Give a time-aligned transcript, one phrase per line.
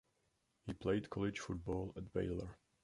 [0.65, 2.57] He played college football at Baylor.